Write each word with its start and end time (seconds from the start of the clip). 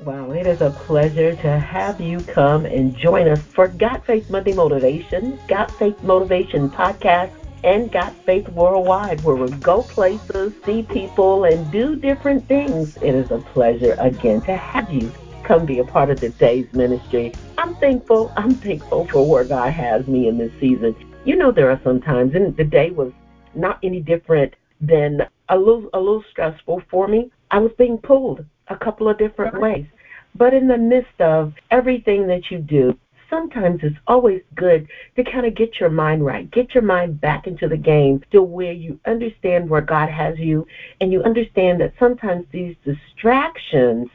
Wow, 0.00 0.32
it 0.32 0.44
is 0.48 0.60
a 0.60 0.70
pleasure 0.70 1.36
to 1.36 1.58
have 1.58 2.00
you 2.00 2.18
come 2.18 2.66
and 2.66 2.96
join 2.96 3.28
us 3.28 3.40
for 3.54 3.68
Got 3.68 4.04
Faith 4.04 4.28
Monday 4.28 4.52
Motivation, 4.52 5.38
Got 5.46 5.70
Faith 5.78 6.02
Motivation 6.02 6.68
Podcast, 6.68 7.30
and 7.62 7.92
Got 7.92 8.12
Faith 8.26 8.48
Worldwide, 8.48 9.22
where 9.22 9.36
we 9.36 9.48
go 9.58 9.82
places, 9.82 10.52
see 10.66 10.82
people, 10.82 11.44
and 11.44 11.70
do 11.70 11.94
different 11.94 12.48
things. 12.48 12.96
It 12.96 13.14
is 13.14 13.30
a 13.30 13.38
pleasure 13.38 13.94
again 14.00 14.40
to 14.42 14.56
have 14.56 14.92
you 14.92 15.12
come 15.44 15.64
be 15.64 15.78
a 15.78 15.84
part 15.84 16.10
of 16.10 16.18
today's 16.18 16.66
ministry. 16.72 17.32
I'm 17.56 17.76
thankful. 17.76 18.32
I'm 18.36 18.56
thankful 18.56 19.06
for 19.06 19.24
where 19.24 19.44
God 19.44 19.72
has 19.74 20.08
me 20.08 20.26
in 20.26 20.38
this 20.38 20.52
season. 20.58 20.96
You 21.24 21.36
know, 21.36 21.52
there 21.52 21.70
are 21.70 21.80
some 21.84 22.00
times, 22.00 22.34
and 22.34 22.56
the 22.56 22.64
day 22.64 22.90
was 22.90 23.12
not 23.54 23.78
any 23.84 24.00
different 24.00 24.54
than 24.80 25.20
a 25.48 25.56
little, 25.56 25.88
a 25.94 26.00
little 26.00 26.24
stressful 26.32 26.82
for 26.90 27.06
me. 27.06 27.30
I 27.52 27.58
was 27.58 27.70
being 27.78 27.98
pulled 27.98 28.44
a 28.68 28.76
couple 28.76 29.08
of 29.08 29.18
different 29.18 29.60
ways. 29.60 29.86
But 30.34 30.54
in 30.54 30.66
the 30.66 30.78
midst 30.78 31.20
of 31.20 31.54
everything 31.70 32.26
that 32.26 32.50
you 32.50 32.58
do, 32.58 32.98
sometimes 33.30 33.80
it's 33.82 33.96
always 34.06 34.42
good 34.54 34.86
to 35.16 35.24
kind 35.24 35.46
of 35.46 35.54
get 35.54 35.80
your 35.80 35.90
mind 35.90 36.24
right, 36.24 36.50
get 36.50 36.74
your 36.74 36.82
mind 36.82 37.20
back 37.20 37.46
into 37.46 37.68
the 37.68 37.76
game 37.76 38.22
to 38.30 38.42
where 38.42 38.72
you 38.72 38.98
understand 39.06 39.68
where 39.68 39.80
God 39.80 40.08
has 40.08 40.38
you 40.38 40.66
and 41.00 41.12
you 41.12 41.22
understand 41.22 41.80
that 41.80 41.94
sometimes 41.98 42.46
these 42.52 42.76
distractions 42.84 44.08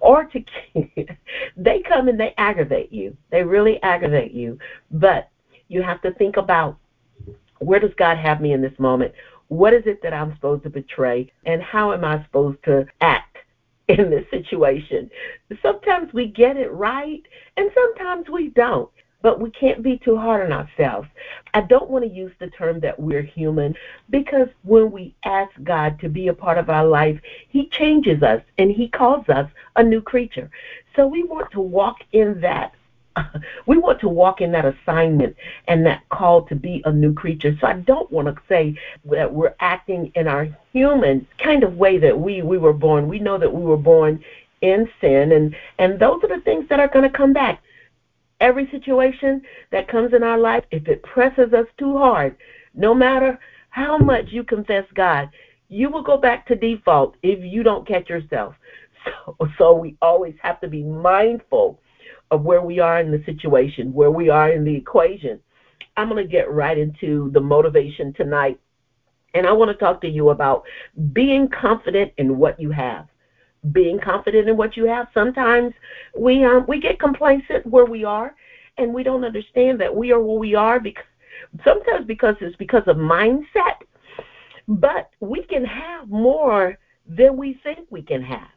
or 0.00 0.24
to 0.24 0.44
they 1.56 1.80
come 1.80 2.08
and 2.08 2.20
they 2.20 2.34
aggravate 2.38 2.92
you. 2.92 3.16
They 3.30 3.42
really 3.42 3.82
aggravate 3.82 4.32
you. 4.32 4.58
But 4.90 5.30
you 5.68 5.82
have 5.82 6.02
to 6.02 6.12
think 6.12 6.36
about 6.36 6.76
where 7.58 7.80
does 7.80 7.94
God 7.96 8.18
have 8.18 8.40
me 8.40 8.52
in 8.52 8.60
this 8.60 8.78
moment? 8.78 9.12
What 9.48 9.72
is 9.72 9.84
it 9.86 10.02
that 10.02 10.12
I'm 10.12 10.34
supposed 10.34 10.64
to 10.64 10.70
betray? 10.70 11.32
And 11.44 11.62
how 11.62 11.92
am 11.92 12.04
I 12.04 12.22
supposed 12.24 12.62
to 12.64 12.86
act 13.00 13.35
in 13.88 14.10
this 14.10 14.24
situation? 14.30 15.10
Sometimes 15.62 16.12
we 16.12 16.26
get 16.26 16.56
it 16.56 16.72
right, 16.72 17.22
and 17.56 17.70
sometimes 17.74 18.28
we 18.28 18.48
don't. 18.48 18.90
But 19.22 19.40
we 19.40 19.50
can't 19.50 19.82
be 19.82 19.96
too 19.96 20.16
hard 20.16 20.44
on 20.44 20.52
ourselves. 20.52 21.08
I 21.52 21.62
don't 21.62 21.90
want 21.90 22.04
to 22.04 22.10
use 22.10 22.30
the 22.38 22.48
term 22.48 22.78
that 22.80 23.00
we're 23.00 23.22
human 23.22 23.74
because 24.08 24.46
when 24.62 24.92
we 24.92 25.16
ask 25.24 25.50
God 25.64 25.98
to 26.00 26.08
be 26.08 26.28
a 26.28 26.34
part 26.34 26.58
of 26.58 26.70
our 26.70 26.86
life, 26.86 27.18
He 27.48 27.68
changes 27.70 28.22
us 28.22 28.42
and 28.58 28.70
He 28.70 28.88
calls 28.88 29.28
us 29.28 29.50
a 29.74 29.82
new 29.82 30.00
creature. 30.00 30.48
So 30.94 31.08
we 31.08 31.24
want 31.24 31.50
to 31.52 31.60
walk 31.60 31.96
in 32.12 32.40
that 32.42 32.75
we 33.66 33.78
want 33.78 34.00
to 34.00 34.08
walk 34.08 34.40
in 34.40 34.52
that 34.52 34.64
assignment 34.64 35.36
and 35.68 35.84
that 35.86 36.08
call 36.08 36.42
to 36.42 36.54
be 36.54 36.82
a 36.84 36.92
new 36.92 37.12
creature. 37.12 37.56
So 37.60 37.66
I 37.66 37.74
don't 37.74 38.10
want 38.10 38.28
to 38.28 38.42
say 38.48 38.78
that 39.06 39.32
we're 39.32 39.54
acting 39.60 40.12
in 40.14 40.28
our 40.28 40.48
human 40.72 41.26
kind 41.38 41.62
of 41.62 41.76
way 41.76 41.98
that 41.98 42.18
we 42.18 42.42
we 42.42 42.58
were 42.58 42.72
born. 42.72 43.08
We 43.08 43.18
know 43.18 43.38
that 43.38 43.52
we 43.52 43.62
were 43.62 43.76
born 43.76 44.24
in 44.60 44.88
sin 45.00 45.32
and 45.32 45.54
and 45.78 45.98
those 45.98 46.22
are 46.24 46.28
the 46.28 46.42
things 46.42 46.68
that 46.68 46.80
are 46.80 46.88
going 46.88 47.10
to 47.10 47.16
come 47.16 47.32
back. 47.32 47.62
Every 48.40 48.68
situation 48.70 49.42
that 49.70 49.88
comes 49.88 50.12
in 50.12 50.22
our 50.22 50.38
life, 50.38 50.64
if 50.70 50.88
it 50.88 51.02
presses 51.02 51.54
us 51.54 51.66
too 51.78 51.96
hard, 51.96 52.36
no 52.74 52.94
matter 52.94 53.38
how 53.70 53.96
much 53.96 54.26
you 54.28 54.44
confess 54.44 54.84
God, 54.94 55.30
you 55.68 55.90
will 55.90 56.02
go 56.02 56.18
back 56.18 56.46
to 56.46 56.54
default 56.54 57.16
if 57.22 57.42
you 57.42 57.62
don't 57.62 57.86
catch 57.86 58.08
yourself. 58.08 58.54
So, 59.26 59.48
so 59.56 59.72
we 59.72 59.96
always 60.02 60.34
have 60.42 60.60
to 60.62 60.68
be 60.68 60.82
mindful 60.82 61.78
of 62.30 62.42
where 62.42 62.62
we 62.62 62.80
are 62.80 63.00
in 63.00 63.10
the 63.10 63.22
situation, 63.24 63.92
where 63.92 64.10
we 64.10 64.28
are 64.28 64.50
in 64.50 64.64
the 64.64 64.74
equation. 64.74 65.40
I'm 65.96 66.08
going 66.08 66.22
to 66.22 66.30
get 66.30 66.50
right 66.50 66.76
into 66.76 67.30
the 67.32 67.40
motivation 67.40 68.12
tonight. 68.12 68.58
And 69.34 69.46
I 69.46 69.52
want 69.52 69.70
to 69.70 69.74
talk 69.74 70.00
to 70.02 70.08
you 70.08 70.30
about 70.30 70.64
being 71.12 71.48
confident 71.48 72.12
in 72.16 72.38
what 72.38 72.58
you 72.58 72.70
have. 72.70 73.06
Being 73.72 73.98
confident 73.98 74.48
in 74.48 74.56
what 74.56 74.76
you 74.76 74.84
have. 74.86 75.08
Sometimes 75.12 75.74
we 76.16 76.44
um, 76.44 76.64
we 76.68 76.80
get 76.80 77.00
complacent 77.00 77.66
where 77.66 77.84
we 77.84 78.04
are, 78.04 78.34
and 78.78 78.94
we 78.94 79.02
don't 79.02 79.24
understand 79.24 79.80
that 79.80 79.94
we 79.94 80.12
are 80.12 80.20
where 80.20 80.38
we 80.38 80.54
are 80.54 80.78
because 80.78 81.04
sometimes 81.64 82.06
because 82.06 82.36
it's 82.40 82.56
because 82.56 82.84
of 82.86 82.96
mindset. 82.96 83.82
But 84.68 85.10
we 85.20 85.42
can 85.42 85.64
have 85.64 86.08
more 86.08 86.78
than 87.08 87.36
we 87.36 87.58
think 87.62 87.88
we 87.90 88.02
can 88.02 88.22
have, 88.22 88.48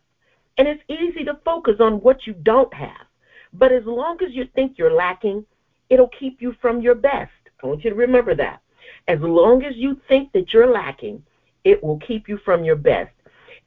and 0.57 0.67
it's 0.67 0.83
easy 0.87 1.23
to 1.25 1.39
focus 1.43 1.77
on 1.79 2.01
what 2.01 2.27
you 2.27 2.33
don't 2.33 2.73
have. 2.73 3.08
But 3.53 3.71
as 3.71 3.85
long 3.85 4.17
as 4.23 4.33
you 4.33 4.47
think 4.53 4.77
you're 4.77 4.93
lacking, 4.93 5.45
it'll 5.89 6.09
keep 6.19 6.41
you 6.41 6.55
from 6.61 6.81
your 6.81 6.95
best. 6.95 7.31
I 7.63 7.67
want 7.67 7.83
you 7.83 7.89
to 7.89 7.95
remember 7.95 8.35
that. 8.35 8.61
As 9.07 9.19
long 9.21 9.63
as 9.63 9.75
you 9.75 9.99
think 10.07 10.31
that 10.33 10.53
you're 10.53 10.71
lacking, 10.71 11.23
it 11.63 11.83
will 11.83 11.99
keep 11.99 12.29
you 12.29 12.37
from 12.45 12.63
your 12.63 12.75
best. 12.75 13.11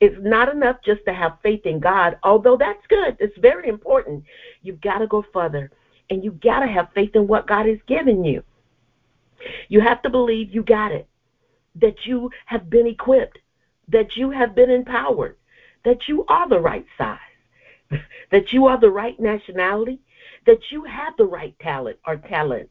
It's 0.01 0.17
not 0.21 0.49
enough 0.49 0.77
just 0.85 1.05
to 1.07 1.13
have 1.13 1.39
faith 1.43 1.67
in 1.67 1.79
God, 1.79 2.19
although 2.23 2.57
that's 2.57 2.87
good. 2.89 3.17
It's 3.21 3.37
very 3.39 3.69
important. 3.69 4.25
You've 4.63 4.81
got 4.81 4.99
to 4.99 5.07
go 5.07 5.25
further, 5.33 5.71
and 6.11 6.25
you've 6.25 6.41
got 6.41 6.61
to 6.61 6.67
have 6.67 6.89
faith 6.95 7.15
in 7.15 7.27
what 7.27 7.47
God 7.47 7.67
has 7.67 7.79
given 7.87 8.25
you. 8.25 8.43
You 9.69 9.81
have 9.81 10.03
to 10.03 10.11
believe 10.11 10.55
you 10.55 10.63
got 10.63 10.93
it, 10.93 11.07
that 11.77 12.07
you 12.07 12.31
have 12.47 12.71
been 12.71 12.87
equipped, 12.87 13.39
that 13.89 14.17
you 14.17 14.31
have 14.31 14.55
been 14.55 14.71
empowered, 14.71 15.37
that 15.85 16.09
you 16.09 16.25
are 16.27 16.49
the 16.49 16.61
right 16.61 16.87
size 16.97 17.19
that 18.31 18.53
you 18.53 18.67
are 18.67 18.79
the 18.79 18.91
right 18.91 19.19
nationality, 19.19 19.99
that 20.47 20.61
you 20.71 20.85
have 20.85 21.17
the 21.17 21.25
right 21.25 21.55
talent 21.61 21.99
or 22.07 22.17
talents, 22.17 22.71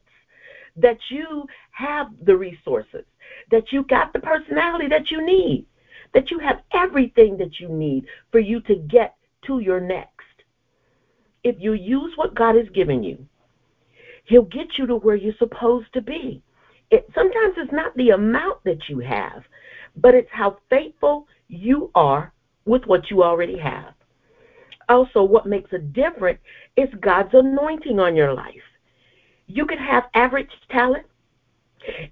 that 0.76 0.98
you 1.10 1.46
have 1.70 2.06
the 2.24 2.36
resources, 2.36 3.04
that 3.50 3.72
you 3.72 3.82
got 3.84 4.12
the 4.12 4.18
personality 4.18 4.88
that 4.88 5.10
you 5.10 5.24
need, 5.24 5.66
that 6.14 6.30
you 6.30 6.38
have 6.38 6.60
everything 6.72 7.36
that 7.38 7.60
you 7.60 7.68
need 7.68 8.06
for 8.30 8.38
you 8.38 8.60
to 8.60 8.74
get 8.74 9.14
to 9.46 9.58
your 9.58 9.80
next. 9.80 10.08
If 11.44 11.56
you 11.58 11.72
use 11.72 12.12
what 12.16 12.34
God 12.34 12.54
has 12.54 12.68
given 12.74 13.02
you, 13.02 13.26
He'll 14.24 14.42
get 14.42 14.78
you 14.78 14.86
to 14.86 14.96
where 14.96 15.16
you're 15.16 15.34
supposed 15.38 15.92
to 15.94 16.00
be. 16.00 16.40
It, 16.90 17.06
sometimes 17.14 17.54
it's 17.56 17.72
not 17.72 17.96
the 17.96 18.10
amount 18.10 18.62
that 18.64 18.88
you 18.88 19.00
have, 19.00 19.42
but 19.96 20.14
it's 20.14 20.28
how 20.30 20.58
faithful 20.70 21.26
you 21.48 21.90
are 21.94 22.32
with 22.64 22.86
what 22.86 23.10
you 23.10 23.22
already 23.22 23.58
have 23.58 23.94
also 24.88 25.22
what 25.22 25.46
makes 25.46 25.72
a 25.72 25.78
difference 25.78 26.40
is 26.76 26.88
God's 27.00 27.34
anointing 27.34 27.98
on 27.98 28.16
your 28.16 28.34
life. 28.34 28.62
You 29.46 29.66
can 29.66 29.78
have 29.78 30.04
average 30.14 30.50
talent, 30.70 31.06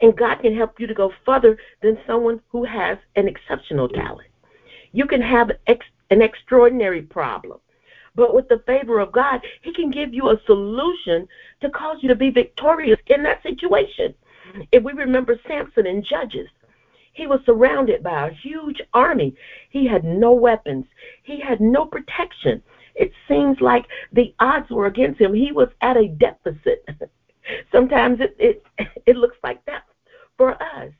and 0.00 0.16
God 0.16 0.36
can 0.36 0.54
help 0.54 0.81
you 0.81 0.86
to 0.86 0.94
go 0.94 1.12
further 1.25 1.58
than 1.82 1.98
someone 2.06 2.41
who 2.48 2.64
has 2.64 2.98
an 3.16 3.28
exceptional 3.28 3.88
talent. 3.88 4.28
You 4.92 5.06
can 5.06 5.22
have 5.22 5.53
ex- 5.66 5.86
an 6.10 6.22
extraordinary 6.22 7.03
problem, 7.03 7.60
but 8.14 8.34
with 8.34 8.48
the 8.48 8.62
favor 8.66 8.98
of 8.98 9.12
God, 9.12 9.41
He 9.62 9.72
can 9.72 9.91
give 9.91 10.12
you 10.12 10.31
a 10.31 10.41
solution 10.47 11.28
to 11.60 11.70
cause 11.70 11.98
you 12.02 12.08
to 12.08 12.16
be 12.16 12.31
victorious 12.31 12.98
in 13.06 13.22
that 13.22 13.42
situation. 13.42 14.14
If 14.72 14.82
we 14.82 14.92
remember 14.92 15.38
Samson 15.47 15.87
and 15.87 16.04
Judges, 16.04 16.48
he 17.20 17.26
was 17.26 17.41
surrounded 17.44 18.03
by 18.03 18.28
a 18.28 18.32
huge 18.32 18.81
army. 18.94 19.34
He 19.69 19.86
had 19.86 20.04
no 20.04 20.32
weapons. 20.32 20.86
He 21.22 21.38
had 21.38 21.60
no 21.60 21.84
protection. 21.84 22.62
It 22.94 23.12
seems 23.28 23.60
like 23.60 23.84
the 24.10 24.34
odds 24.41 24.70
were 24.70 24.86
against 24.86 25.20
him. 25.20 25.34
He 25.34 25.53
was 25.53 25.69
at 25.82 25.98
a 25.98 26.08
deficit. 26.08 26.82
Sometimes 27.70 28.20
it, 28.20 28.34
it 28.38 28.64
it 29.06 29.16
looks 29.16 29.36
like 29.44 29.62
that 29.66 29.82
for 30.38 30.54
us. 30.62 30.91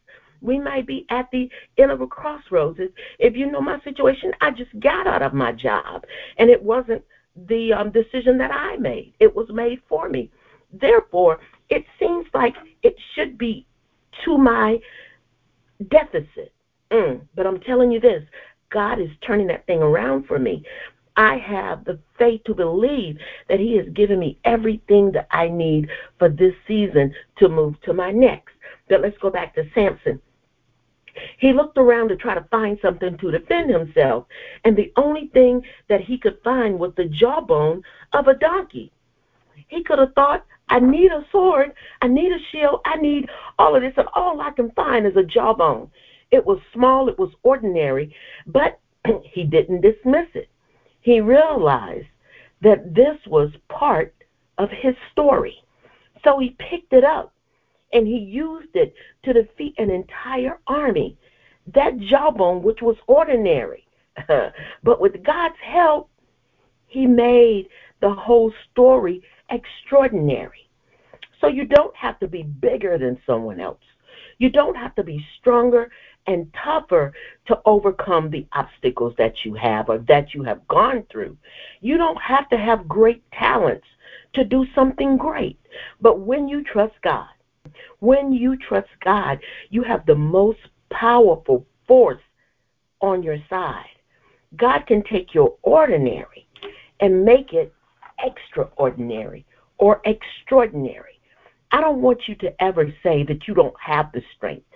We 0.43 0.59
might 0.59 0.87
be 0.87 1.07
at 1.09 1.27
the 1.33 1.49
end 1.79 1.91
of 1.91 2.03
a 2.03 2.07
crossroads. 2.07 2.79
If, 2.79 2.91
if 3.19 3.35
you 3.35 3.51
know 3.51 3.63
my 3.63 3.81
situation, 3.81 4.33
I 4.43 4.51
just 4.51 4.79
got 4.79 5.07
out 5.07 5.23
of 5.23 5.33
my 5.33 5.53
job, 5.53 6.05
and 6.37 6.51
it 6.51 6.63
wasn't 6.63 7.03
the 7.49 7.73
um, 7.73 7.93
decision 7.93 8.37
that 8.37 8.51
I 8.51 8.77
made. 8.77 9.15
It 9.21 9.35
was 9.35 9.49
made 9.49 9.81
for 9.89 10.11
me. 10.11 10.31
Therefore, 10.71 11.41
it 11.71 11.87
seems 11.99 12.27
like 12.35 12.57
it 12.83 12.97
should 13.15 13.39
be 13.39 13.65
to 14.27 14.37
my 14.37 14.79
deficit. 15.89 16.53
Mm, 16.91 17.21
but 17.35 17.47
I'm 17.47 17.61
telling 17.61 17.93
you 17.93 18.01
this 18.01 18.23
God 18.71 19.01
is 19.01 19.11
turning 19.27 19.47
that 19.49 19.67
thing 19.67 19.81
around 19.81 20.27
for 20.27 20.39
me. 20.39 20.65
I 21.17 21.37
have 21.39 21.85
the 21.85 21.99
faith 22.19 22.43
to 22.45 22.55
believe 22.55 23.19
that 23.49 23.61
He 23.61 23.77
has 23.77 23.89
given 23.91 24.19
me 24.19 24.39
everything 24.45 25.13
that 25.13 25.27
I 25.31 25.49
need 25.49 25.89
for 26.19 26.29
this 26.29 26.55
season 26.67 27.15
to 27.39 27.49
move 27.49 27.81
to 27.83 27.93
my 27.93 28.11
next. 28.11 28.55
But 28.89 29.03
let's 29.03 29.19
go 29.19 29.31
back 29.31 29.55
to 29.55 29.69
Samson. 29.75 30.21
He 31.39 31.53
looked 31.53 31.77
around 31.77 32.09
to 32.09 32.17
try 32.17 32.35
to 32.35 32.47
find 32.51 32.79
something 32.81 33.19
to 33.19 33.31
defend 33.31 33.71
himself, 33.71 34.27
and 34.65 34.77
the 34.77 34.93
only 34.97 35.27
thing 35.33 35.63
that 35.89 36.01
he 36.01 36.17
could 36.17 36.39
find 36.43 36.79
was 36.79 36.93
the 36.97 37.07
jawbone 37.07 37.83
of 38.13 38.29
a 38.29 38.35
donkey. 38.35 38.93
He 39.69 39.83
could 39.83 39.99
have 39.99 40.15
thought, 40.15 40.45
I 40.71 40.81
need 40.81 41.13
a 41.13 41.27
sword, 41.33 41.73
I 42.03 42.09
need 42.09 42.33
a 42.33 42.39
shield, 42.53 42.81
I 42.87 42.97
need 42.97 43.29
all 43.59 43.77
of 43.77 43.83
this, 43.83 43.95
and 43.97 44.09
all 44.15 44.41
I 44.41 44.53
can 44.53 44.71
find 44.73 45.07
is 45.07 45.17
a 45.17 45.25
jawbone. 45.25 45.91
It 46.31 46.47
was 46.47 46.61
small, 46.73 47.09
it 47.09 47.19
was 47.19 47.31
ordinary, 47.43 48.15
but 48.47 48.81
he 49.25 49.45
didn't 49.45 49.83
dismiss 49.83 50.29
it. 50.35 50.49
He 51.03 51.21
realized 51.21 52.07
that 52.63 52.95
this 52.95 53.19
was 53.27 53.51
part 53.69 54.15
of 54.59 54.71
his 54.71 54.95
story. 55.13 55.63
So 56.25 56.39
he 56.39 56.57
picked 56.59 56.93
it 56.93 57.05
up 57.05 57.33
and 57.93 58.07
he 58.07 58.19
used 58.19 58.77
it 58.77 58.95
to 59.25 59.33
defeat 59.33 59.75
an 59.79 59.91
entire 59.91 60.59
army. 60.67 61.19
That 61.75 61.99
jawbone, 61.99 62.63
which 62.63 62.83
was 62.83 62.97
ordinary, 63.09 63.87
but 64.85 65.01
with 65.01 65.23
God's 65.25 65.57
help, 65.63 66.11
He 66.89 67.07
made 67.07 67.69
the 68.01 68.11
whole 68.13 68.53
story 68.71 69.23
extraordinary. 69.51 70.69
So 71.41 71.47
you 71.47 71.65
don't 71.65 71.95
have 71.97 72.19
to 72.21 72.29
be 72.29 72.43
bigger 72.43 72.99
than 72.99 73.19
someone 73.27 73.61
else. 73.61 73.81
You 74.39 74.51
don't 74.51 74.77
have 74.77 74.95
to 74.97 75.03
be 75.03 75.25
stronger 75.39 75.91
and 76.27 76.53
tougher 76.65 77.13
to 77.47 77.61
overcome 77.65 78.31
the 78.31 78.47
obstacles 78.53 79.15
that 79.19 79.45
you 79.45 79.55
have 79.55 79.89
or 79.89 79.99
that 79.99 80.35
you 80.35 80.43
have 80.43 80.67
gone 80.69 81.05
through. 81.11 81.37
You 81.81 81.97
don't 81.97 82.21
have 82.21 82.49
to 82.51 82.57
have 82.57 82.89
great 82.89 83.23
talents 83.33 83.87
to 84.35 84.45
do 84.45 84.67
something 84.75 85.17
great. 85.17 85.59
But 86.01 86.21
when 86.21 86.49
you 86.49 86.63
trust 86.65 86.95
God, 87.03 87.29
when 88.01 88.33
you 88.33 88.57
trust 88.57 88.89
God, 89.05 89.39
you 89.71 89.83
have 89.83 90.07
the 90.07 90.15
most 90.15 90.59
powerful 90.91 91.67
force 91.87 92.23
on 93.01 93.23
your 93.23 93.39
side. 93.49 93.85
God 94.57 94.87
can 94.87 95.03
take 95.03 95.35
your 95.35 95.57
ordinary 95.63 96.47
and 97.01 97.25
make 97.25 97.53
it 97.53 97.73
extraordinary 98.25 99.45
or 99.79 100.01
extraordinary. 100.05 101.21
I 101.73 101.81
don't 101.81 102.03
want 102.03 102.27
you 102.27 102.35
to 102.37 102.63
ever 102.63 102.93
say 103.03 103.23
that 103.25 103.47
you 103.47 103.55
don't 103.55 103.75
have 103.81 104.11
the 104.13 104.23
strength, 104.37 104.67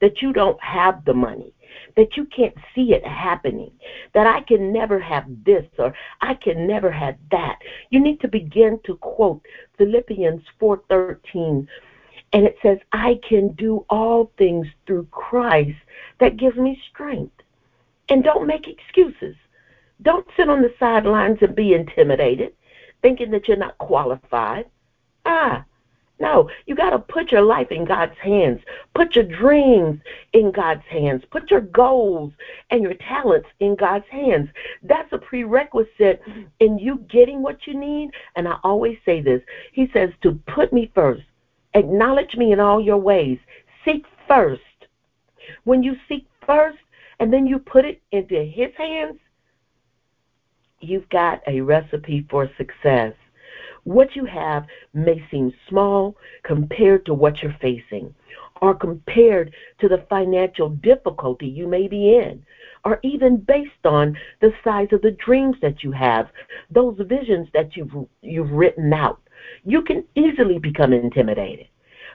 that 0.00 0.22
you 0.22 0.32
don't 0.32 0.60
have 0.62 1.04
the 1.04 1.14
money, 1.14 1.52
that 1.96 2.16
you 2.16 2.24
can't 2.24 2.56
see 2.74 2.94
it 2.94 3.04
happening, 3.06 3.70
that 4.14 4.26
I 4.26 4.40
can 4.40 4.72
never 4.72 4.98
have 4.98 5.26
this 5.44 5.66
or 5.78 5.92
I 6.20 6.34
can 6.34 6.66
never 6.66 6.90
have 6.90 7.16
that. 7.30 7.58
You 7.90 8.00
need 8.00 8.20
to 8.20 8.28
begin 8.28 8.80
to 8.84 8.96
quote 8.96 9.42
Philippians 9.76 10.42
4:13 10.60 11.68
and 12.32 12.44
it 12.44 12.56
says 12.62 12.78
I 12.92 13.18
can 13.26 13.48
do 13.54 13.84
all 13.88 14.30
things 14.36 14.66
through 14.86 15.06
Christ 15.10 15.78
that 16.18 16.36
gives 16.36 16.56
me 16.56 16.80
strength. 16.90 17.34
And 18.08 18.24
don't 18.24 18.46
make 18.46 18.68
excuses. 18.68 19.36
Don't 20.02 20.26
sit 20.36 20.48
on 20.48 20.62
the 20.62 20.72
sidelines 20.78 21.38
and 21.40 21.54
be 21.54 21.74
intimidated, 21.74 22.52
thinking 23.02 23.30
that 23.30 23.48
you're 23.48 23.56
not 23.56 23.78
qualified. 23.78 24.66
Ah, 25.24 25.64
no, 26.20 26.50
you 26.66 26.74
got 26.74 26.90
to 26.90 26.98
put 26.98 27.30
your 27.30 27.42
life 27.42 27.70
in 27.70 27.84
God's 27.84 28.18
hands. 28.20 28.60
Put 28.94 29.14
your 29.14 29.24
dreams 29.24 30.00
in 30.32 30.50
God's 30.50 30.82
hands. 30.90 31.22
Put 31.30 31.50
your 31.50 31.60
goals 31.60 32.32
and 32.70 32.82
your 32.82 32.94
talents 32.94 33.48
in 33.60 33.76
God's 33.76 34.06
hands. 34.10 34.48
That's 34.82 35.12
a 35.12 35.18
prerequisite 35.18 36.20
in 36.58 36.78
you 36.78 36.98
getting 37.08 37.40
what 37.40 37.66
you 37.66 37.78
need. 37.78 38.10
And 38.34 38.48
I 38.48 38.56
always 38.64 38.98
say 39.04 39.20
this 39.20 39.42
He 39.72 39.88
says 39.92 40.10
to 40.22 40.32
put 40.46 40.72
me 40.72 40.90
first, 40.94 41.22
acknowledge 41.74 42.34
me 42.34 42.52
in 42.52 42.58
all 42.58 42.80
your 42.80 42.98
ways, 42.98 43.38
seek 43.84 44.04
first. 44.26 44.62
When 45.64 45.82
you 45.84 45.94
seek 46.08 46.26
first 46.44 46.78
and 47.20 47.32
then 47.32 47.46
you 47.46 47.60
put 47.60 47.84
it 47.84 48.02
into 48.10 48.42
His 48.42 48.70
hands, 48.76 49.18
you've 50.80 51.08
got 51.08 51.42
a 51.46 51.60
recipe 51.60 52.26
for 52.30 52.50
success. 52.56 53.14
What 53.84 54.14
you 54.16 54.24
have 54.26 54.66
may 54.92 55.24
seem 55.30 55.52
small 55.68 56.16
compared 56.42 57.06
to 57.06 57.14
what 57.14 57.42
you're 57.42 57.56
facing, 57.60 58.14
or 58.60 58.74
compared 58.74 59.54
to 59.80 59.88
the 59.88 60.04
financial 60.10 60.68
difficulty 60.68 61.46
you 61.46 61.66
may 61.66 61.88
be 61.88 62.14
in, 62.16 62.44
or 62.84 63.00
even 63.02 63.36
based 63.38 63.84
on 63.84 64.16
the 64.40 64.52
size 64.62 64.88
of 64.92 65.02
the 65.02 65.12
dreams 65.12 65.56
that 65.62 65.82
you 65.82 65.92
have, 65.92 66.28
those 66.70 66.98
visions 67.00 67.48
that 67.54 67.76
you've, 67.76 67.92
you've 68.20 68.50
written 68.50 68.92
out. 68.92 69.20
You 69.64 69.82
can 69.82 70.04
easily 70.14 70.58
become 70.58 70.92
intimidated. 70.92 71.68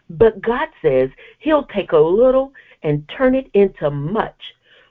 But 0.09 0.41
God 0.41 0.67
says 0.81 1.09
He'll 1.39 1.65
take 1.65 1.93
a 1.93 1.97
little 1.97 2.53
and 2.83 3.09
turn 3.09 3.35
it 3.35 3.49
into 3.53 3.89
much. 3.89 4.39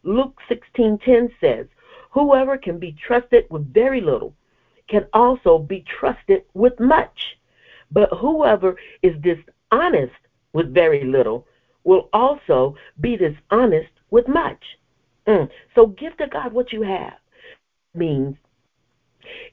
Luke 0.05 0.39
16:10 0.51 1.31
says, 1.41 1.67
"Whoever 2.13 2.57
can 2.59 2.79
be 2.79 2.93
trusted 2.93 3.47
with 3.51 3.73
very 3.73 4.01
little 4.01 4.35
can 4.89 5.07
also 5.13 5.59
be 5.59 5.81
trusted 5.99 6.45
with 6.55 6.79
much. 6.79 7.39
But 7.91 8.11
whoever 8.11 8.77
is 9.03 9.15
dishonest 9.21 10.21
with 10.53 10.73
very 10.75 11.05
little 11.05 11.47
will 11.85 12.09
also 12.13 12.77
be 13.01 13.17
dishonest 13.17 13.93
with 14.11 14.29
much. 14.29 14.63
Mm. 15.27 15.49
So 15.75 15.87
give 15.87 16.17
to 16.19 16.27
God 16.27 16.53
what 16.53 16.73
you 16.73 16.83
have. 16.83 17.15
Means 17.95 18.37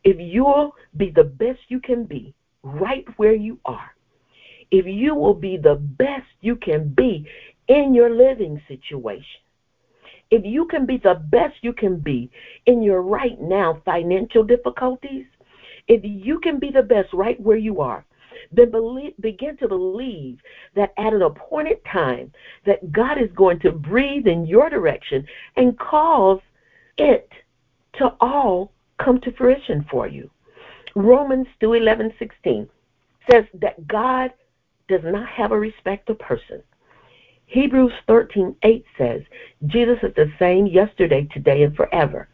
if 0.04 0.18
you'll 0.20 0.76
be 0.98 1.12
the 1.12 1.24
best 1.24 1.60
you 1.68 1.80
can 1.80 2.04
be 2.06 2.34
right 2.64 3.06
where 3.18 3.36
you 3.36 3.60
are, 3.66 3.92
if 4.72 4.86
you 4.86 5.16
will 5.16 5.34
be 5.34 5.58
the 5.58 5.76
best 5.76 6.28
you 6.42 6.56
can 6.56 6.90
be 6.90 7.28
in 7.68 7.94
your 7.94 8.10
living 8.10 8.62
situation, 8.68 9.42
if 10.32 10.46
you 10.46 10.66
can 10.66 10.86
be 10.86 10.98
the 10.98 11.16
best 11.16 11.56
you 11.62 11.74
can 11.74 11.98
be 11.98 12.30
in 12.66 12.82
your 12.84 13.02
right 13.02 13.40
now 13.42 13.82
financial 13.86 14.44
difficulties, 14.44 15.26
if 15.88 16.02
you 16.04 16.40
can 16.40 16.60
be 16.60 16.70
the 16.70 16.84
best 16.84 17.12
right 17.14 17.40
where 17.40 17.58
you 17.58 17.82
are, 17.82 18.06
then 18.52 18.72
believe, 18.72 19.14
begin 19.20 19.58
to 19.58 19.68
believe 19.68 20.40
that 20.76 20.94
at 20.98 21.14
an 21.14 21.22
appointed 21.22 21.80
time 21.92 22.32
that 22.66 22.92
God 22.92 23.22
is 23.22 23.30
going 23.36 23.60
to 23.62 23.72
breathe 23.72 24.28
in 24.28 24.46
your 24.46 24.70
direction 24.70 25.28
and 25.56 25.78
cause 25.80 26.40
it 26.98 27.30
to 27.94 28.14
all 28.22 28.72
come 28.98 29.20
to 29.22 29.32
fruition 29.32 29.86
for 29.90 30.08
you. 30.08 30.30
Romans 30.96 31.48
2 31.60 31.74
11 31.74 32.14
16 32.20 32.70
says 33.30 33.46
that 33.56 33.88
God 33.88 34.32
does 34.88 35.02
not 35.04 35.28
have 35.28 35.52
a 35.52 35.60
respect 35.60 36.10
of 36.10 36.20
person. 36.20 36.64
Hebrews 37.50 37.94
13:8 38.08 38.84
says, 38.96 39.24
Jesus 39.66 39.98
is 40.04 40.14
the 40.14 40.32
same 40.38 40.68
yesterday, 40.68 41.28
today, 41.34 41.64
and 41.64 41.76
forever. 41.76 42.28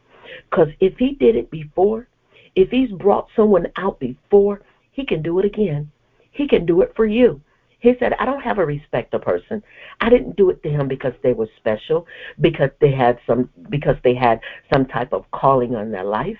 Because 0.49 0.67
if 0.81 0.97
he 0.97 1.13
did 1.13 1.37
it 1.37 1.49
before, 1.49 2.09
if 2.55 2.69
he's 2.69 2.91
brought 2.91 3.29
someone 3.33 3.67
out 3.77 3.97
before, 3.97 4.61
he 4.91 5.05
can 5.05 5.21
do 5.21 5.39
it 5.39 5.45
again. 5.45 5.89
He 6.31 6.49
can 6.49 6.65
do 6.65 6.81
it 6.81 6.91
for 6.97 7.05
you. 7.05 7.39
He 7.79 7.93
said, 7.97 8.11
I 8.19 8.25
don't 8.25 8.41
have 8.41 8.57
a 8.57 8.65
respect 8.65 9.13
of 9.13 9.21
person. 9.21 9.63
I 10.01 10.09
didn't 10.09 10.35
do 10.35 10.49
it 10.49 10.61
to 10.63 10.69
him 10.69 10.89
because 10.89 11.13
they 11.23 11.31
were 11.31 11.47
special, 11.55 12.07
because 12.41 12.71
they 12.81 12.91
had 12.91 13.17
some 13.25 13.49
because 13.69 13.95
they 14.03 14.15
had 14.15 14.41
some 14.73 14.85
type 14.85 15.13
of 15.13 15.31
calling 15.31 15.75
on 15.75 15.91
their 15.91 16.03
life. 16.03 16.39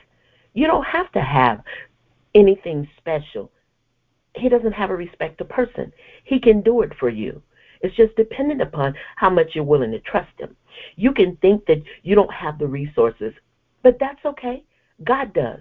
You 0.54 0.68
don't 0.68 0.86
have 0.86 1.10
to 1.14 1.22
have 1.22 1.64
anything 2.34 2.90
special. 2.98 3.52
He 4.36 4.50
doesn't 4.50 4.74
have 4.74 4.90
a 4.90 4.96
respect 4.98 5.40
of 5.40 5.48
person. 5.48 5.94
He 6.26 6.42
can 6.42 6.60
do 6.60 6.82
it 6.82 6.92
for 7.00 7.08
you. 7.08 7.42
It's 7.82 7.96
just 7.96 8.16
dependent 8.16 8.62
upon 8.62 8.96
how 9.16 9.30
much 9.30 9.52
you're 9.54 9.64
willing 9.64 9.92
to 9.92 10.00
trust 10.00 10.32
Him. 10.38 10.56
You 10.96 11.14
can 11.14 11.38
think 11.38 11.66
that 11.66 11.82
you 12.04 12.16
don't 12.16 12.34
have 12.34 12.60
the 12.60 12.68
resources, 12.68 13.34
but 13.84 13.98
that's 14.00 14.24
okay. 14.26 14.64
God 15.04 15.34
does. 15.34 15.60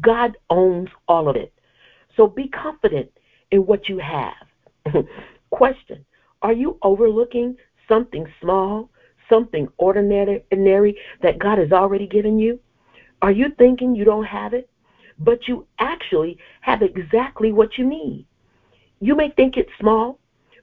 God 0.00 0.36
owns 0.50 0.88
all 1.08 1.28
of 1.28 1.36
it. 1.36 1.52
So 2.16 2.26
be 2.26 2.48
confident 2.48 3.10
in 3.50 3.66
what 3.66 3.88
you 3.88 3.98
have. 3.98 4.34
Question 5.50 6.04
Are 6.42 6.52
you 6.52 6.78
overlooking 6.82 7.56
something 7.88 8.26
small, 8.40 8.90
something 9.28 9.68
ordinary 9.78 10.96
that 11.22 11.38
God 11.38 11.58
has 11.58 11.72
already 11.72 12.06
given 12.06 12.38
you? 12.38 12.58
Are 13.22 13.32
you 13.32 13.50
thinking 13.58 13.94
you 13.94 14.04
don't 14.04 14.24
have 14.24 14.52
it, 14.52 14.68
but 15.18 15.48
you 15.48 15.66
actually 15.78 16.38
have 16.60 16.82
exactly 16.82 17.52
what 17.52 17.78
you 17.78 17.86
need? 17.86 18.26
You 19.00 19.14
may 19.14 19.30
think 19.30 19.56
it's 19.56 19.70
small, 19.78 20.18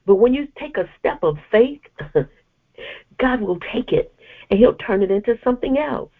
but 0.06 0.16
when 0.16 0.34
you 0.34 0.48
take 0.58 0.76
a 0.76 0.88
step 0.98 1.22
of 1.22 1.36
faith, 1.50 1.80
God 3.18 3.40
will 3.40 3.58
take 3.72 3.92
it 3.92 4.14
and 4.50 4.58
He'll 4.58 4.74
turn 4.74 5.02
it 5.02 5.10
into 5.10 5.38
something 5.44 5.78
else. 5.78 6.10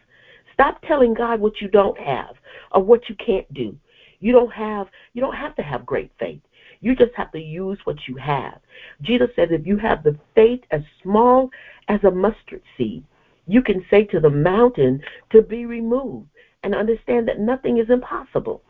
Stop 0.55 0.81
telling 0.83 1.15
God 1.15 1.41
what 1.41 1.61
you 1.61 1.69
don't 1.69 1.99
have 1.99 2.37
or 2.73 2.83
what 2.83 3.09
you 3.09 3.15
can't 3.17 3.53
do. 3.53 3.77
You 4.21 4.33
don't 4.33 4.53
have 4.53 4.87
you 5.15 5.21
don't 5.21 5.35
have 5.35 5.57
to 5.57 5.63
have 5.63 5.85
great 5.85 6.11
faith. 6.19 6.41
You 6.81 6.95
just 6.95 7.15
have 7.15 7.33
to 7.33 7.41
use 7.41 7.79
what 7.85 7.97
you 8.07 8.17
have. 8.17 8.59
Jesus 9.03 9.29
says 9.35 9.49
if 9.51 9.67
you 9.67 9.77
have 9.79 10.03
the 10.03 10.17
faith 10.35 10.61
as 10.71 10.83
small 11.03 11.51
as 11.89 12.03
a 12.05 12.11
mustard 12.11 12.63
seed, 12.77 13.05
you 13.47 13.63
can 13.63 13.85
say 13.91 14.05
to 14.05 14.21
the 14.21 14.31
mountain 14.31 15.01
to 15.31 15.43
be 15.43 15.67
removed 15.67 16.29
and 16.63 16.75
understand 16.75 17.27
that 17.29 17.41
nothing 17.41 17.79
is 17.79 17.91
impossible. 17.91 18.63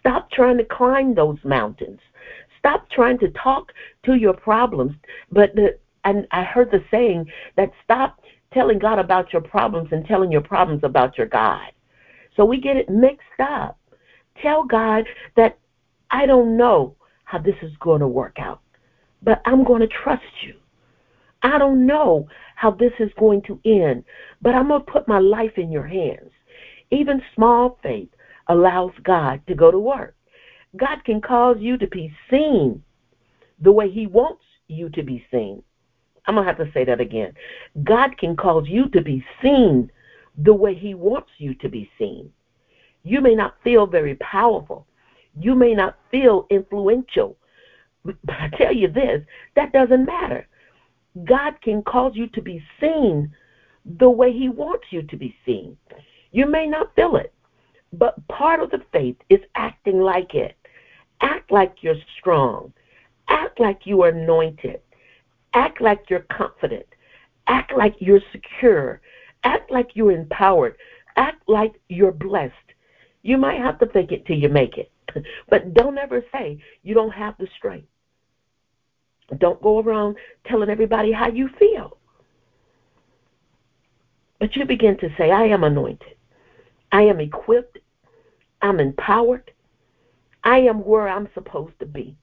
Stop 0.00 0.30
trying 0.30 0.58
to 0.58 0.64
climb 0.64 1.14
those 1.14 1.38
mountains. 1.44 2.00
Stop 2.64 2.88
trying 2.88 3.18
to 3.18 3.28
talk 3.32 3.72
to 4.06 4.14
your 4.14 4.32
problems. 4.32 4.94
But 5.30 5.54
the, 5.54 5.78
and 6.04 6.26
I 6.30 6.44
heard 6.44 6.70
the 6.70 6.82
saying 6.90 7.30
that 7.56 7.70
stop 7.84 8.22
telling 8.54 8.78
God 8.78 8.98
about 8.98 9.34
your 9.34 9.42
problems 9.42 9.90
and 9.92 10.06
telling 10.06 10.32
your 10.32 10.40
problems 10.40 10.82
about 10.82 11.18
your 11.18 11.26
God. 11.26 11.72
So 12.34 12.46
we 12.46 12.58
get 12.58 12.78
it 12.78 12.88
mixed 12.88 13.38
up. 13.38 13.78
Tell 14.40 14.64
God 14.64 15.04
that 15.36 15.58
I 16.10 16.24
don't 16.24 16.56
know 16.56 16.96
how 17.24 17.36
this 17.36 17.56
is 17.60 17.72
going 17.80 18.00
to 18.00 18.08
work 18.08 18.38
out, 18.38 18.62
but 19.22 19.42
I'm 19.44 19.62
going 19.62 19.80
to 19.80 19.88
trust 19.88 20.22
you. 20.42 20.54
I 21.42 21.58
don't 21.58 21.84
know 21.84 22.26
how 22.56 22.70
this 22.70 22.92
is 22.98 23.10
going 23.18 23.42
to 23.42 23.60
end, 23.66 24.04
but 24.40 24.54
I'm 24.54 24.68
going 24.68 24.82
to 24.86 24.90
put 24.90 25.06
my 25.06 25.18
life 25.18 25.58
in 25.58 25.70
your 25.70 25.86
hands. 25.86 26.30
Even 26.90 27.20
small 27.34 27.78
faith 27.82 28.08
allows 28.48 28.92
God 29.02 29.42
to 29.48 29.54
go 29.54 29.70
to 29.70 29.78
work. 29.78 30.14
God 30.76 31.04
can 31.04 31.20
cause 31.20 31.56
you 31.60 31.76
to 31.78 31.86
be 31.86 32.12
seen 32.30 32.82
the 33.60 33.72
way 33.72 33.90
He 33.90 34.06
wants 34.06 34.42
you 34.68 34.88
to 34.90 35.02
be 35.02 35.24
seen. 35.30 35.62
I'm 36.26 36.34
going 36.34 36.46
to 36.46 36.52
have 36.52 36.66
to 36.66 36.72
say 36.72 36.84
that 36.84 37.00
again. 37.00 37.32
God 37.84 38.16
can 38.18 38.34
cause 38.34 38.64
you 38.66 38.88
to 38.88 39.02
be 39.02 39.24
seen 39.42 39.90
the 40.38 40.54
way 40.54 40.74
He 40.74 40.94
wants 40.94 41.30
you 41.38 41.54
to 41.56 41.68
be 41.68 41.90
seen. 41.98 42.30
You 43.02 43.20
may 43.20 43.34
not 43.34 43.56
feel 43.62 43.86
very 43.86 44.14
powerful. 44.16 44.86
You 45.38 45.54
may 45.54 45.74
not 45.74 45.98
feel 46.10 46.46
influential. 46.50 47.36
But 48.04 48.16
I 48.28 48.48
tell 48.56 48.72
you 48.72 48.88
this, 48.88 49.22
that 49.54 49.72
doesn't 49.72 50.06
matter. 50.06 50.46
God 51.24 51.60
can 51.62 51.82
cause 51.82 52.12
you 52.14 52.26
to 52.28 52.42
be 52.42 52.62
seen 52.80 53.32
the 53.84 54.08
way 54.08 54.32
He 54.32 54.48
wants 54.48 54.86
you 54.90 55.02
to 55.02 55.16
be 55.16 55.36
seen. 55.46 55.76
You 56.32 56.46
may 56.46 56.66
not 56.66 56.94
feel 56.96 57.16
it, 57.16 57.32
but 57.92 58.26
part 58.28 58.60
of 58.60 58.70
the 58.70 58.82
faith 58.92 59.16
is 59.28 59.40
acting 59.54 60.00
like 60.00 60.34
it. 60.34 60.56
Act 61.20 61.50
like 61.50 61.76
you're 61.82 61.96
strong. 62.18 62.72
Act 63.28 63.60
like 63.60 63.80
you 63.84 64.02
are 64.02 64.08
anointed. 64.08 64.80
Act 65.54 65.80
like 65.80 66.10
you're 66.10 66.26
confident. 66.30 66.86
Act 67.46 67.72
like 67.76 67.94
you're 67.98 68.20
secure. 68.32 69.00
Act 69.44 69.70
like 69.70 69.90
you're 69.94 70.12
empowered. 70.12 70.76
Act 71.16 71.48
like 71.48 71.72
you're 71.88 72.12
blessed. 72.12 72.52
You 73.22 73.38
might 73.38 73.58
have 73.58 73.78
to 73.78 73.86
fake 73.86 74.12
it 74.12 74.26
till 74.26 74.36
you 74.36 74.48
make 74.48 74.78
it. 74.78 74.90
But 75.48 75.74
don't 75.74 75.96
ever 75.98 76.24
say 76.32 76.58
you 76.82 76.94
don't 76.94 77.12
have 77.12 77.36
the 77.38 77.46
strength. 77.56 77.86
Don't 79.38 79.62
go 79.62 79.80
around 79.80 80.16
telling 80.46 80.68
everybody 80.68 81.12
how 81.12 81.28
you 81.28 81.48
feel. 81.58 81.96
But 84.38 84.56
you 84.56 84.64
begin 84.64 84.98
to 84.98 85.08
say, 85.16 85.30
I 85.30 85.44
am 85.44 85.64
anointed. 85.64 86.16
I 86.92 87.02
am 87.02 87.20
equipped. 87.20 87.78
I'm 88.60 88.80
empowered. 88.80 89.50
I 90.44 90.58
am 90.58 90.84
where 90.84 91.08
I'm 91.08 91.28
supposed 91.34 91.78
to 91.80 91.86
be. 91.86 92.16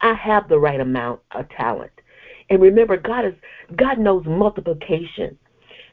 I 0.00 0.14
have 0.14 0.48
the 0.48 0.58
right 0.58 0.80
amount 0.80 1.20
of 1.32 1.48
talent. 1.48 1.92
And 2.50 2.60
remember, 2.60 2.96
God 2.96 3.24
is 3.24 3.34
God 3.76 3.98
knows 3.98 4.24
multiplication. 4.26 5.38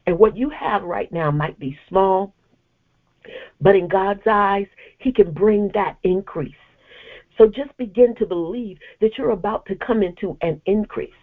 And 0.05 0.19
what 0.19 0.35
you 0.35 0.49
have 0.49 0.83
right 0.83 1.11
now 1.11 1.31
might 1.31 1.57
be 1.59 1.77
small, 1.87 2.33
but 3.61 3.75
in 3.75 3.87
God's 3.87 4.25
eyes, 4.25 4.67
He 4.97 5.11
can 5.11 5.31
bring 5.31 5.69
that 5.73 5.97
increase. 6.03 6.53
So 7.37 7.47
just 7.47 7.75
begin 7.77 8.15
to 8.15 8.25
believe 8.25 8.77
that 8.99 9.17
you're 9.17 9.31
about 9.31 9.65
to 9.67 9.75
come 9.75 10.03
into 10.03 10.37
an 10.41 10.61
increase 10.65 11.13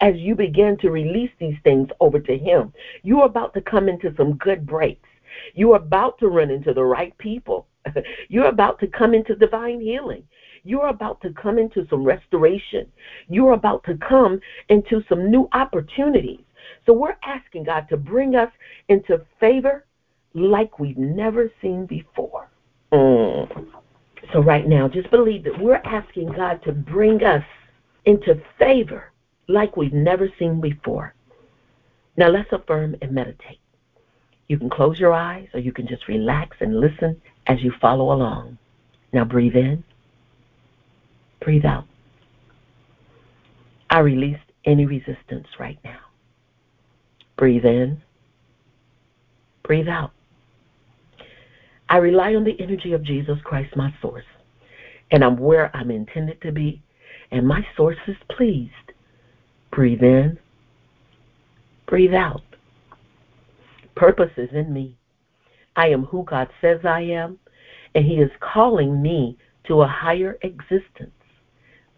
as 0.00 0.14
you 0.16 0.34
begin 0.34 0.76
to 0.78 0.90
release 0.90 1.30
these 1.38 1.56
things 1.64 1.88
over 2.00 2.20
to 2.20 2.36
Him. 2.36 2.72
You're 3.02 3.24
about 3.24 3.54
to 3.54 3.62
come 3.62 3.88
into 3.88 4.14
some 4.16 4.34
good 4.36 4.66
breaks. 4.66 5.08
You're 5.54 5.76
about 5.76 6.18
to 6.18 6.28
run 6.28 6.50
into 6.50 6.74
the 6.74 6.84
right 6.84 7.16
people. 7.18 7.66
You're 8.28 8.46
about 8.48 8.78
to 8.80 8.86
come 8.86 9.14
into 9.14 9.34
divine 9.34 9.80
healing. 9.80 10.24
You're 10.64 10.88
about 10.88 11.20
to 11.22 11.32
come 11.32 11.58
into 11.58 11.86
some 11.88 12.04
restoration. 12.04 12.90
You're 13.28 13.52
about 13.52 13.84
to 13.84 13.96
come 13.96 14.40
into 14.68 15.02
some 15.08 15.30
new 15.30 15.48
opportunities. 15.52 16.40
So 16.84 16.92
we're 16.92 17.16
asking 17.24 17.64
God 17.64 17.86
to 17.88 17.96
bring 17.96 18.34
us 18.34 18.50
into 18.88 19.24
favor 19.38 19.86
like 20.34 20.78
we've 20.78 20.98
never 20.98 21.50
seen 21.62 21.86
before. 21.86 22.48
Mm. 22.92 23.68
So 24.32 24.40
right 24.40 24.66
now, 24.66 24.88
just 24.88 25.10
believe 25.10 25.44
that 25.44 25.60
we're 25.60 25.80
asking 25.84 26.32
God 26.32 26.62
to 26.64 26.72
bring 26.72 27.22
us 27.22 27.44
into 28.04 28.40
favor 28.58 29.12
like 29.48 29.76
we've 29.76 29.92
never 29.92 30.28
seen 30.38 30.60
before. 30.60 31.14
Now 32.16 32.28
let's 32.28 32.52
affirm 32.52 32.96
and 33.02 33.12
meditate. 33.12 33.60
You 34.48 34.58
can 34.58 34.70
close 34.70 34.98
your 34.98 35.12
eyes 35.12 35.48
or 35.54 35.60
you 35.60 35.72
can 35.72 35.86
just 35.86 36.08
relax 36.08 36.56
and 36.60 36.80
listen 36.80 37.20
as 37.46 37.62
you 37.62 37.72
follow 37.80 38.12
along. 38.12 38.58
Now 39.12 39.24
breathe 39.24 39.56
in, 39.56 39.84
breathe 41.40 41.64
out. 41.64 41.84
I 43.90 44.00
release 44.00 44.38
any 44.64 44.86
resistance 44.86 45.46
right 45.58 45.78
now. 45.84 46.00
Breathe 47.36 47.64
in, 47.64 48.02
breathe 49.62 49.88
out. 49.88 50.12
I 51.88 51.98
rely 51.98 52.34
on 52.34 52.44
the 52.44 52.60
energy 52.60 52.92
of 52.92 53.02
Jesus 53.02 53.38
Christ, 53.44 53.76
my 53.76 53.94
source, 54.02 54.24
and 55.10 55.22
I'm 55.22 55.36
where 55.36 55.74
I'm 55.74 55.90
intended 55.90 56.40
to 56.42 56.50
be, 56.50 56.82
and 57.30 57.46
my 57.46 57.64
source 57.76 57.98
is 58.08 58.16
pleased. 58.28 58.72
Breathe 59.70 60.02
in, 60.02 60.38
breathe 61.86 62.14
out. 62.14 62.42
Purpose 63.96 64.30
is 64.36 64.50
in 64.52 64.72
me. 64.72 64.96
I 65.74 65.88
am 65.88 66.04
who 66.04 66.22
God 66.24 66.48
says 66.60 66.80
I 66.84 67.00
am, 67.00 67.38
and 67.94 68.04
He 68.04 68.16
is 68.16 68.30
calling 68.40 69.02
me 69.02 69.36
to 69.64 69.82
a 69.82 69.88
higher 69.88 70.38
existence. 70.42 71.10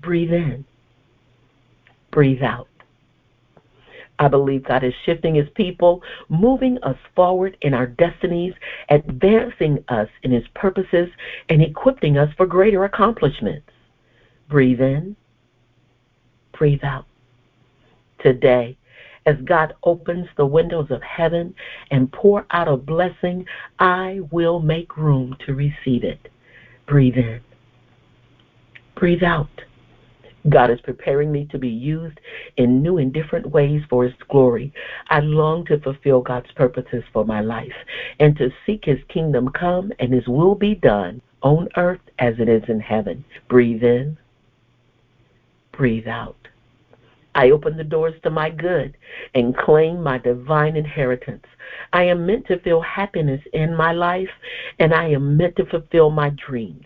Breathe 0.00 0.32
in, 0.32 0.64
breathe 2.12 2.42
out. 2.42 2.68
I 4.20 4.28
believe 4.28 4.64
God 4.64 4.84
is 4.84 4.94
shifting 5.04 5.34
His 5.34 5.48
people, 5.54 6.02
moving 6.28 6.78
us 6.82 6.96
forward 7.14 7.56
in 7.62 7.74
our 7.74 7.86
destinies, 7.86 8.54
advancing 8.90 9.84
us 9.88 10.08
in 10.22 10.30
His 10.30 10.46
purposes, 10.54 11.08
and 11.48 11.62
equipping 11.62 12.16
us 12.16 12.32
for 12.36 12.46
greater 12.46 12.84
accomplishments. 12.84 13.68
Breathe 14.48 14.80
in, 14.80 15.16
breathe 16.56 16.84
out. 16.84 17.06
Today, 18.20 18.77
as 19.28 19.36
God 19.44 19.74
opens 19.82 20.26
the 20.38 20.46
windows 20.46 20.86
of 20.90 21.02
heaven 21.02 21.54
and 21.90 22.10
pour 22.10 22.46
out 22.50 22.66
a 22.66 22.78
blessing, 22.78 23.44
I 23.78 24.20
will 24.30 24.58
make 24.58 24.96
room 24.96 25.36
to 25.44 25.54
receive 25.54 26.02
it. 26.02 26.30
Breathe 26.86 27.18
in, 27.18 27.40
breathe 28.94 29.22
out. 29.22 29.50
God 30.48 30.70
is 30.70 30.80
preparing 30.80 31.30
me 31.30 31.46
to 31.50 31.58
be 31.58 31.68
used 31.68 32.18
in 32.56 32.82
new 32.82 32.96
and 32.96 33.12
different 33.12 33.50
ways 33.50 33.82
for 33.90 34.04
His 34.04 34.14
glory. 34.30 34.72
I 35.10 35.20
long 35.20 35.66
to 35.66 35.78
fulfill 35.78 36.22
God's 36.22 36.50
purposes 36.52 37.04
for 37.12 37.26
my 37.26 37.42
life 37.42 37.74
and 38.20 38.34
to 38.38 38.50
seek 38.64 38.86
His 38.86 39.00
kingdom 39.08 39.50
come 39.50 39.92
and 39.98 40.14
His 40.14 40.26
will 40.26 40.54
be 40.54 40.74
done 40.74 41.20
on 41.42 41.68
earth 41.76 42.00
as 42.18 42.34
it 42.38 42.48
is 42.48 42.62
in 42.68 42.80
heaven. 42.80 43.22
Breathe 43.48 43.82
in, 43.82 44.16
breathe 45.72 46.08
out. 46.08 46.36
I 47.38 47.52
open 47.52 47.76
the 47.76 47.84
doors 47.84 48.14
to 48.24 48.30
my 48.30 48.50
good 48.50 48.96
and 49.36 49.56
claim 49.56 50.02
my 50.02 50.18
divine 50.18 50.74
inheritance. 50.74 51.44
I 51.92 52.02
am 52.02 52.26
meant 52.26 52.48
to 52.48 52.58
feel 52.58 52.80
happiness 52.80 53.40
in 53.52 53.76
my 53.76 53.92
life, 53.92 54.28
and 54.80 54.92
I 54.92 55.10
am 55.10 55.36
meant 55.36 55.54
to 55.54 55.66
fulfill 55.66 56.10
my 56.10 56.30
dreams. 56.30 56.84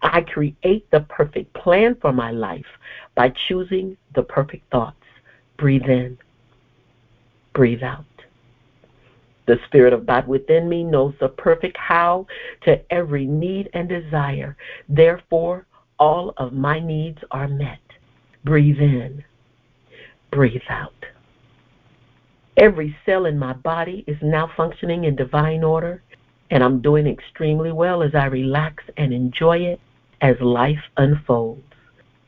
I 0.00 0.22
create 0.22 0.90
the 0.90 1.00
perfect 1.10 1.52
plan 1.52 1.98
for 2.00 2.14
my 2.14 2.30
life 2.30 2.64
by 3.14 3.34
choosing 3.46 3.94
the 4.14 4.22
perfect 4.22 4.70
thoughts. 4.72 4.96
Breathe 5.58 5.84
in, 5.84 6.16
breathe 7.52 7.82
out. 7.82 8.06
The 9.44 9.58
Spirit 9.66 9.92
of 9.92 10.06
God 10.06 10.26
within 10.26 10.66
me 10.66 10.82
knows 10.82 11.12
the 11.20 11.28
perfect 11.28 11.76
how 11.76 12.26
to 12.62 12.80
every 12.90 13.26
need 13.26 13.68
and 13.74 13.86
desire. 13.86 14.56
Therefore, 14.88 15.66
all 15.98 16.32
of 16.38 16.54
my 16.54 16.80
needs 16.80 17.18
are 17.32 17.48
met. 17.48 17.80
Breathe 18.44 18.78
in, 18.78 19.22
breathe 20.30 20.62
out. 20.68 20.94
Every 22.56 22.96
cell 23.06 23.26
in 23.26 23.38
my 23.38 23.52
body 23.52 24.04
is 24.06 24.18
now 24.22 24.50
functioning 24.56 25.04
in 25.04 25.16
divine 25.16 25.64
order, 25.64 26.02
and 26.50 26.62
I'm 26.62 26.80
doing 26.80 27.06
extremely 27.06 27.72
well 27.72 28.02
as 28.02 28.14
I 28.14 28.26
relax 28.26 28.84
and 28.96 29.12
enjoy 29.12 29.58
it 29.58 29.80
as 30.20 30.40
life 30.40 30.82
unfolds. 30.96 31.62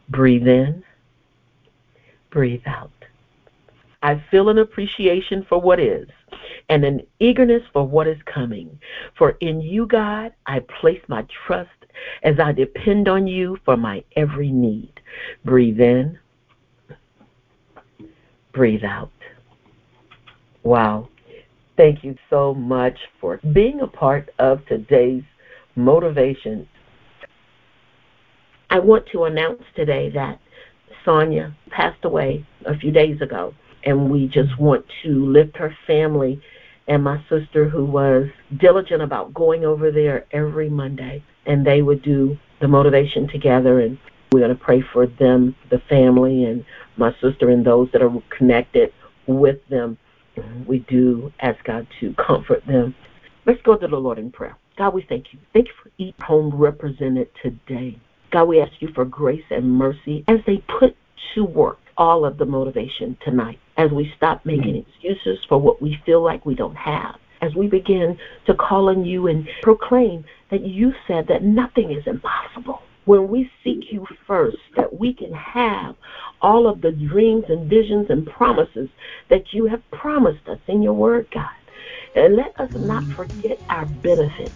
Breathe 0.08 0.48
in, 0.48 0.84
breathe 2.30 2.62
out. 2.66 2.90
I 4.02 4.22
feel 4.30 4.48
an 4.48 4.58
appreciation 4.58 5.44
for 5.48 5.60
what 5.60 5.78
is 5.78 6.08
and 6.68 6.84
an 6.84 7.02
eagerness 7.20 7.62
for 7.72 7.86
what 7.86 8.08
is 8.08 8.20
coming. 8.24 8.78
For 9.16 9.36
in 9.40 9.60
you, 9.60 9.86
God, 9.86 10.32
I 10.46 10.60
place 10.80 11.02
my 11.08 11.26
trust 11.46 11.70
as 12.22 12.40
I 12.40 12.52
depend 12.52 13.08
on 13.08 13.26
you 13.26 13.58
for 13.64 13.76
my 13.76 14.02
every 14.16 14.50
need. 14.50 15.00
Breathe 15.44 15.80
in, 15.80 16.18
breathe 18.62 18.84
out. 18.84 19.10
Wow. 20.62 21.08
Thank 21.76 22.04
you 22.04 22.14
so 22.30 22.54
much 22.54 22.96
for 23.20 23.40
being 23.52 23.80
a 23.80 23.88
part 23.88 24.30
of 24.38 24.64
today's 24.66 25.24
motivation. 25.74 26.68
I 28.70 28.78
want 28.78 29.04
to 29.10 29.24
announce 29.24 29.64
today 29.74 30.10
that 30.10 30.38
Sonia 31.04 31.56
passed 31.70 32.04
away 32.04 32.46
a 32.64 32.78
few 32.78 32.92
days 32.92 33.20
ago, 33.20 33.52
and 33.82 34.08
we 34.08 34.28
just 34.28 34.56
want 34.60 34.86
to 35.02 35.26
lift 35.26 35.56
her 35.56 35.76
family 35.84 36.40
and 36.86 37.02
my 37.02 37.20
sister, 37.28 37.68
who 37.68 37.84
was 37.84 38.28
diligent 38.58 39.02
about 39.02 39.34
going 39.34 39.64
over 39.64 39.90
there 39.90 40.26
every 40.30 40.68
Monday, 40.68 41.20
and 41.46 41.66
they 41.66 41.82
would 41.82 42.02
do 42.02 42.38
the 42.60 42.68
motivation 42.68 43.26
together, 43.26 43.80
and 43.80 43.98
we're 44.32 44.40
going 44.40 44.56
to 44.56 44.64
pray 44.64 44.82
for 44.92 45.06
them, 45.06 45.54
the 45.70 45.78
family, 45.88 46.44
and 46.44 46.64
my 46.96 47.12
sister, 47.20 47.50
and 47.50 47.64
those 47.64 47.88
that 47.92 48.02
are 48.02 48.12
connected 48.36 48.92
with 49.26 49.58
them. 49.68 49.98
We 50.66 50.78
do 50.80 51.32
ask 51.40 51.62
God 51.64 51.86
to 52.00 52.14
comfort 52.14 52.64
them. 52.66 52.94
Let's 53.44 53.60
go 53.62 53.76
to 53.76 53.86
the 53.86 53.96
Lord 53.96 54.18
in 54.18 54.30
prayer. 54.30 54.56
God, 54.78 54.94
we 54.94 55.04
thank 55.06 55.32
you. 55.32 55.38
Thank 55.52 55.68
you 55.68 55.74
for 55.82 55.90
each 55.98 56.14
home 56.22 56.54
represented 56.54 57.28
today. 57.42 57.98
God, 58.30 58.44
we 58.44 58.60
ask 58.60 58.72
you 58.80 58.88
for 58.94 59.04
grace 59.04 59.44
and 59.50 59.70
mercy 59.70 60.24
as 60.28 60.38
they 60.46 60.64
put 60.78 60.96
to 61.34 61.44
work 61.44 61.78
all 61.98 62.24
of 62.24 62.38
the 62.38 62.46
motivation 62.46 63.16
tonight, 63.22 63.58
as 63.76 63.90
we 63.90 64.10
stop 64.16 64.46
making 64.46 64.76
excuses 64.76 65.38
for 65.48 65.58
what 65.58 65.82
we 65.82 66.00
feel 66.06 66.22
like 66.22 66.46
we 66.46 66.54
don't 66.54 66.76
have, 66.76 67.16
as 67.42 67.54
we 67.54 67.66
begin 67.66 68.18
to 68.46 68.54
call 68.54 68.88
on 68.88 69.04
you 69.04 69.26
and 69.26 69.46
proclaim 69.60 70.24
that 70.50 70.62
you 70.62 70.94
said 71.06 71.26
that 71.28 71.42
nothing 71.42 71.90
is 71.92 72.06
impossible. 72.06 72.80
When 73.04 73.28
we 73.28 73.50
seek 73.64 73.92
you 73.92 74.06
first, 74.26 74.58
that 74.76 74.98
we 74.98 75.12
can 75.12 75.32
have 75.32 75.96
all 76.40 76.68
of 76.68 76.80
the 76.80 76.92
dreams 76.92 77.44
and 77.48 77.68
visions 77.68 78.06
and 78.10 78.26
promises 78.26 78.88
that 79.28 79.52
you 79.52 79.66
have 79.66 79.82
promised 79.90 80.48
us 80.48 80.60
in 80.68 80.82
your 80.82 80.92
word, 80.94 81.26
God. 81.32 81.50
And 82.14 82.36
let 82.36 82.58
us 82.60 82.70
not 82.76 83.04
forget 83.16 83.58
our 83.70 83.86
benefits. 83.86 84.54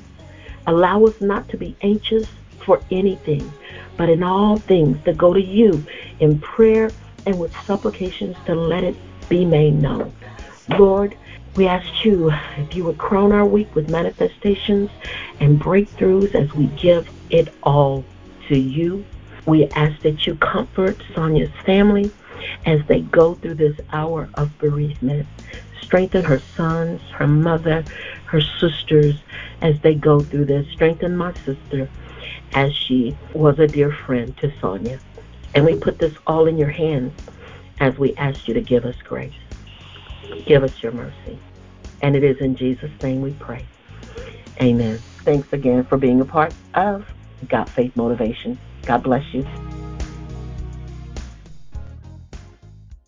Allow 0.67 1.07
us 1.07 1.15
not 1.21 1.49
to 1.50 1.57
be 1.57 1.76
anxious 1.83 2.29
for 2.65 2.85
anything, 2.91 3.53
but 3.99 4.09
in 4.09 4.23
all 4.23 4.62
things 4.69 4.99
to 5.05 5.15
go 5.15 5.35
to 5.35 5.43
you 5.43 5.85
in 6.21 6.41
prayer 6.41 6.95
and 7.26 7.38
with 7.38 7.53
supplications 7.67 8.37
to 8.47 8.55
let 8.55 8.85
it 8.85 8.97
be 9.29 9.45
made 9.45 9.75
known. 9.75 10.15
Lord, 10.69 11.17
we 11.57 11.67
ask 11.67 12.05
you 12.05 12.31
if 12.59 12.75
you 12.75 12.85
would 12.85 12.99
crown 12.99 13.33
our 13.33 13.47
week 13.47 13.75
with 13.75 13.88
manifestations 13.88 14.91
and 15.41 15.61
breakthroughs 15.61 16.35
as 16.35 16.53
we 16.55 16.67
give 16.81 17.07
it 17.31 17.49
all 17.62 18.05
to 18.49 18.57
you. 18.57 19.05
We 19.47 19.71
ask 19.75 20.03
that 20.03 20.26
you 20.26 20.37
comfort 20.37 21.03
Sonia's 21.15 21.53
family 21.65 22.12
as 22.67 22.81
they 22.88 23.03
go 23.03 23.35
through 23.37 23.57
this 23.57 23.76
hour 23.93 24.29
of 24.35 24.57
bereavement. 24.59 25.26
Strengthen 25.85 26.25
her 26.25 26.43
sons, 26.57 27.00
her 27.17 27.26
mother, 27.29 27.87
her 28.26 28.41
sisters 28.61 29.15
as 29.62 29.75
they 29.83 29.95
go 29.95 30.25
through 30.25 30.47
this. 30.47 30.67
Strengthen 30.73 31.17
my 31.17 31.35
sister 31.45 31.91
as 32.55 32.73
she 32.75 33.17
was 33.35 33.59
a 33.59 33.69
dear 33.69 33.97
friend 34.07 34.37
to 34.38 34.53
Sonia. 34.61 35.00
And 35.55 35.65
we 35.65 35.76
put 35.76 35.99
this 35.99 36.15
all 36.26 36.47
in 36.47 36.59
your 36.59 36.71
hands 36.71 37.12
as 37.81 37.97
we 37.99 38.15
ask 38.17 38.49
you 38.49 38.55
to 38.55 38.61
give 38.61 38.85
us 38.85 38.97
grace. 39.05 39.33
Give 40.47 40.65
us 40.65 40.73
your 40.83 40.93
mercy. 40.93 41.41
And 42.03 42.17
it 42.17 42.25
is 42.25 42.37
in 42.41 42.57
Jesus' 42.57 42.91
name 43.03 43.23
we 43.23 43.33
pray. 43.35 43.67
Amen. 44.61 45.03
Thanks 45.25 45.49
again 45.53 45.87
for 45.88 45.99
being 45.99 46.21
a 46.21 46.25
part 46.25 46.55
of 46.75 47.05
Got 47.49 47.69
Faith 47.75 47.93
Motivation. 47.97 48.59
God 48.87 49.02
bless 49.02 49.23
you. 49.33 49.75